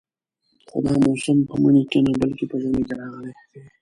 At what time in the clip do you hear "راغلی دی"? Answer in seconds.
2.99-3.61